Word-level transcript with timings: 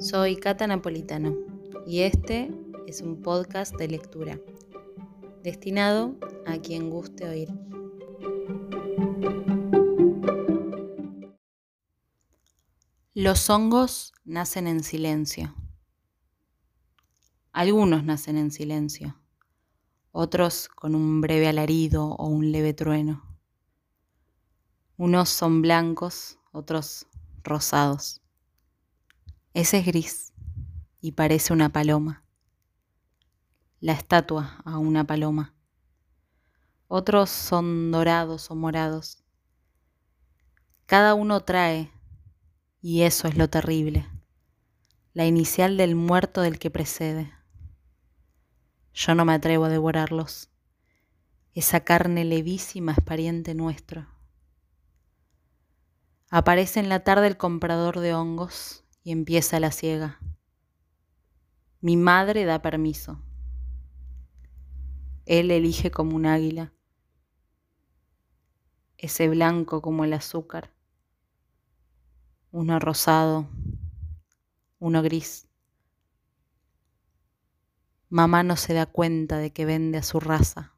Soy 0.00 0.36
Cata 0.36 0.66
Napolitano 0.66 1.36
y 1.86 2.00
este 2.00 2.50
es 2.86 3.02
un 3.02 3.20
podcast 3.20 3.76
de 3.76 3.86
lectura 3.86 4.40
destinado 5.42 6.16
a 6.46 6.56
quien 6.56 6.88
guste 6.88 7.28
oír. 7.28 7.50
Los 13.12 13.50
hongos 13.50 14.14
nacen 14.24 14.66
en 14.68 14.82
silencio. 14.82 15.54
Algunos 17.52 18.02
nacen 18.02 18.38
en 18.38 18.50
silencio, 18.50 19.20
otros 20.12 20.68
con 20.68 20.94
un 20.94 21.20
breve 21.20 21.46
alarido 21.46 22.06
o 22.06 22.26
un 22.26 22.52
leve 22.52 22.72
trueno. 22.72 23.38
Unos 24.96 25.28
son 25.28 25.60
blancos, 25.60 26.38
otros 26.52 27.06
rosados. 27.44 28.22
Ese 29.52 29.78
es 29.78 29.86
gris 29.86 30.32
y 31.00 31.12
parece 31.12 31.52
una 31.52 31.70
paloma. 31.70 32.22
La 33.80 33.92
estatua 33.94 34.62
a 34.64 34.78
una 34.78 35.04
paloma. 35.04 35.56
Otros 36.86 37.30
son 37.30 37.90
dorados 37.90 38.48
o 38.52 38.54
morados. 38.54 39.24
Cada 40.86 41.14
uno 41.14 41.40
trae, 41.40 41.90
y 42.80 43.02
eso 43.02 43.26
es 43.26 43.36
lo 43.36 43.50
terrible, 43.50 44.06
la 45.14 45.26
inicial 45.26 45.76
del 45.76 45.96
muerto 45.96 46.42
del 46.42 46.60
que 46.60 46.70
precede. 46.70 47.32
Yo 48.94 49.16
no 49.16 49.24
me 49.24 49.32
atrevo 49.32 49.64
a 49.64 49.68
devorarlos. 49.68 50.48
Esa 51.54 51.80
carne 51.80 52.24
levísima 52.24 52.92
es 52.92 53.00
pariente 53.00 53.54
nuestro. 53.54 54.06
Aparece 56.28 56.78
en 56.78 56.88
la 56.88 57.02
tarde 57.02 57.26
el 57.26 57.36
comprador 57.36 57.98
de 57.98 58.14
hongos 58.14 58.84
y 59.02 59.12
empieza 59.12 59.60
la 59.60 59.70
ciega. 59.70 60.20
Mi 61.80 61.96
madre 61.96 62.44
da 62.44 62.60
permiso. 62.60 63.22
Él 65.24 65.50
elige 65.50 65.90
como 65.90 66.16
un 66.16 66.26
águila, 66.26 66.72
ese 68.98 69.28
blanco 69.28 69.80
como 69.80 70.04
el 70.04 70.12
azúcar, 70.12 70.74
uno 72.50 72.78
rosado, 72.78 73.48
uno 74.78 75.02
gris. 75.02 75.46
Mamá 78.08 78.42
no 78.42 78.56
se 78.56 78.74
da 78.74 78.86
cuenta 78.86 79.38
de 79.38 79.52
que 79.52 79.64
vende 79.64 79.98
a 79.98 80.02
su 80.02 80.18
raza. 80.18 80.74